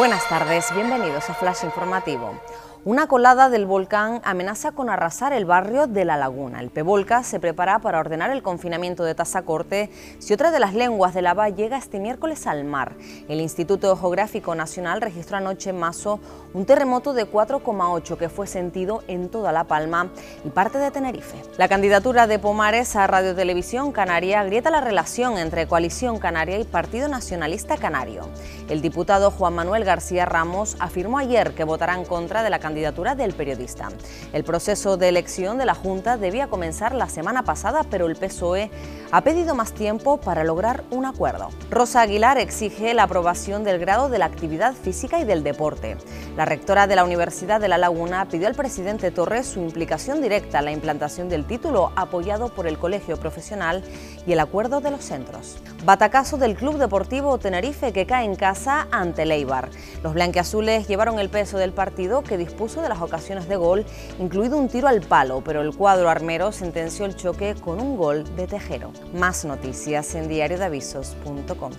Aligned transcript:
Buenas 0.00 0.26
tardes, 0.30 0.74
bienvenidos 0.74 1.28
a 1.28 1.34
Flash 1.34 1.62
Informativo. 1.62 2.32
Una 2.86 3.08
colada 3.08 3.50
del 3.50 3.66
volcán 3.66 4.22
amenaza 4.24 4.72
con 4.72 4.88
arrasar 4.88 5.34
el 5.34 5.44
barrio 5.44 5.86
de 5.86 6.06
La 6.06 6.16
Laguna. 6.16 6.60
El 6.60 6.70
Pevolca 6.70 7.22
se 7.24 7.38
prepara 7.38 7.78
para 7.80 8.00
ordenar 8.00 8.30
el 8.30 8.42
confinamiento 8.42 9.04
de 9.04 9.14
Tazacorte 9.14 9.90
si 10.18 10.32
otra 10.32 10.50
de 10.50 10.60
las 10.60 10.72
lenguas 10.72 11.12
de 11.12 11.20
lava 11.20 11.50
llega 11.50 11.76
este 11.76 12.00
miércoles 12.00 12.46
al 12.46 12.64
mar. 12.64 12.94
El 13.28 13.42
Instituto 13.42 13.94
Geográfico 13.98 14.54
Nacional 14.54 15.02
registró 15.02 15.36
anoche 15.36 15.68
en 15.68 15.78
Mazo 15.78 16.20
un 16.54 16.64
terremoto 16.64 17.12
de 17.12 17.30
4,8 17.30 18.16
que 18.16 18.30
fue 18.30 18.46
sentido 18.46 19.02
en 19.08 19.28
toda 19.28 19.52
La 19.52 19.64
Palma 19.64 20.08
y 20.42 20.48
parte 20.48 20.78
de 20.78 20.90
Tenerife. 20.90 21.36
La 21.58 21.68
candidatura 21.68 22.26
de 22.26 22.38
Pomares 22.38 22.96
a 22.96 23.06
Radio 23.06 23.34
Televisión 23.34 23.92
Canaria 23.92 24.42
grieta 24.44 24.70
la 24.70 24.80
relación 24.80 25.36
entre 25.36 25.66
Coalición 25.66 26.18
Canaria 26.18 26.58
y 26.58 26.64
Partido 26.64 27.08
Nacionalista 27.08 27.76
Canario. 27.76 28.26
El 28.70 28.80
diputado 28.80 29.30
Juan 29.30 29.52
Manuel 29.52 29.84
García 29.84 30.24
Ramos 30.24 30.76
afirmó 30.78 31.18
ayer 31.18 31.52
que 31.52 31.64
votará 31.64 31.94
en 31.94 32.06
contra 32.06 32.42
de 32.42 32.48
la 32.48 32.58
candidatura 32.58 32.69
del 32.74 33.32
periodista. 33.34 33.88
El 34.32 34.44
proceso 34.44 34.96
de 34.96 35.08
elección 35.08 35.58
de 35.58 35.66
la 35.66 35.74
Junta 35.74 36.16
debía 36.16 36.48
comenzar 36.48 36.94
la 36.94 37.08
semana 37.08 37.42
pasada, 37.42 37.82
pero 37.90 38.06
el 38.06 38.16
PSOE 38.16 38.70
ha 39.10 39.22
pedido 39.22 39.54
más 39.54 39.72
tiempo 39.72 40.18
para 40.18 40.44
lograr 40.44 40.84
un 40.90 41.04
acuerdo. 41.04 41.48
Rosa 41.70 42.02
Aguilar 42.02 42.38
exige 42.38 42.94
la 42.94 43.04
aprobación 43.04 43.64
del 43.64 43.80
grado 43.80 44.08
de 44.08 44.18
la 44.18 44.26
actividad 44.26 44.74
física 44.74 45.18
y 45.18 45.24
del 45.24 45.42
deporte. 45.42 45.96
La 46.36 46.44
rectora 46.44 46.86
de 46.86 46.96
la 46.96 47.04
Universidad 47.04 47.60
de 47.60 47.68
La 47.68 47.78
Laguna 47.78 48.26
pidió 48.28 48.46
al 48.46 48.54
presidente 48.54 49.10
Torres 49.10 49.46
su 49.46 49.60
implicación 49.60 50.22
directa 50.22 50.60
en 50.60 50.66
la 50.66 50.72
implantación 50.72 51.28
del 51.28 51.44
título, 51.44 51.92
apoyado 51.96 52.54
por 52.54 52.66
el 52.66 52.78
Colegio 52.78 53.16
Profesional 53.16 53.82
y 54.26 54.32
el 54.32 54.40
acuerdo 54.40 54.80
de 54.80 54.92
los 54.92 55.04
centros. 55.04 55.58
Batacazo 55.84 56.36
del 56.36 56.54
Club 56.54 56.78
Deportivo 56.78 57.38
Tenerife 57.38 57.92
que 57.92 58.06
cae 58.06 58.24
en 58.24 58.36
casa 58.36 58.86
ante 58.92 59.26
Leibar. 59.26 59.70
Los 60.02 60.14
blanqueazules 60.14 60.86
llevaron 60.86 61.18
el 61.18 61.30
peso 61.30 61.58
del 61.58 61.72
partido 61.72 62.22
que 62.22 62.36
dispuso 62.60 62.82
de 62.82 62.90
las 62.90 63.00
ocasiones 63.00 63.48
de 63.48 63.56
gol, 63.56 63.86
incluido 64.18 64.58
un 64.58 64.68
tiro 64.68 64.86
al 64.86 65.00
palo, 65.00 65.42
pero 65.42 65.62
el 65.62 65.74
cuadro 65.74 66.10
armero 66.10 66.52
sentenció 66.52 67.06
el 67.06 67.16
choque 67.16 67.54
con 67.54 67.80
un 67.80 67.96
gol 67.96 68.24
de 68.36 68.46
Tejero. 68.46 68.92
Más 69.14 69.46
noticias 69.46 70.14
en 70.14 70.28
diariodavisos.com. 70.28 71.72